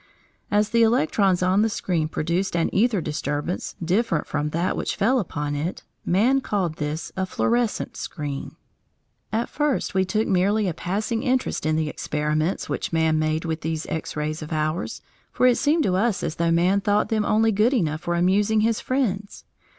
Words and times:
As 0.49 0.69
the 0.71 0.81
electrons 0.81 1.43
on 1.43 1.61
the 1.61 1.69
screen 1.69 2.07
produced 2.07 2.55
an 2.55 2.71
æther 2.71 3.03
disturbance 3.03 3.75
different 3.85 4.25
from 4.25 4.49
that 4.49 4.75
which 4.75 4.95
fell 4.95 5.19
upon 5.19 5.55
it, 5.55 5.83
man 6.03 6.41
called 6.41 6.77
this 6.77 7.11
a 7.15 7.27
fluorescent 7.27 7.95
screen. 7.95 8.55
At 9.31 9.47
first 9.47 9.93
we 9.93 10.03
took 10.03 10.27
merely 10.27 10.67
a 10.67 10.73
passing 10.73 11.21
interest 11.21 11.67
in 11.67 11.75
the 11.75 11.87
experiments 11.87 12.67
which 12.67 12.91
man 12.91 13.19
made 13.19 13.45
with 13.45 13.61
these 13.61 13.85
X 13.89 14.15
rays 14.15 14.41
of 14.41 14.51
ours, 14.51 15.03
for 15.31 15.45
it 15.45 15.59
seemed 15.59 15.83
to 15.83 15.95
us 15.95 16.23
as 16.23 16.37
though 16.37 16.49
man 16.49 16.81
thought 16.81 17.09
them 17.09 17.23
only 17.23 17.51
good 17.51 17.71
enough 17.75 18.01
for 18.01 18.15
amusing 18.15 18.61
his 18.61 18.81
friends. 18.81 19.45